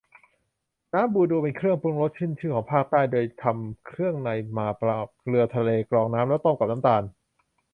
[0.93, 7.03] น้ำบูดู เป็นเครื่องปรุงรสขึ้นชื่อของภาคใต้ โดยทำเครื่องในปลามาหมักเกลือทะเล กรองน้ำ แล้วต้มกับน้ำตาล